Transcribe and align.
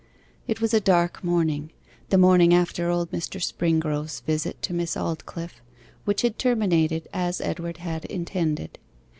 It 0.47 0.59
was 0.59 0.73
a 0.73 0.79
dark 0.81 1.23
morning, 1.23 1.69
the 2.09 2.17
morning 2.17 2.55
after 2.55 2.89
old 2.89 3.11
Mr. 3.11 3.39
Springrove's 3.39 4.21
visit 4.21 4.59
to 4.63 4.73
Miss 4.73 4.95
Aldclyffe, 4.97 5.61
which 6.05 6.23
had 6.23 6.39
terminated 6.39 7.07
as 7.13 7.39
Edward 7.39 7.77
had 7.77 8.05
intended. 8.05 8.79